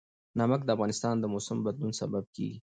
نمک 0.39 0.61
د 0.65 0.69
افغانستان 0.75 1.15
د 1.19 1.25
موسم 1.33 1.57
د 1.61 1.65
بدلون 1.65 1.93
سبب 2.01 2.23
کېږي. 2.35 2.59